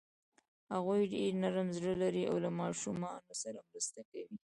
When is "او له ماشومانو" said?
2.31-3.31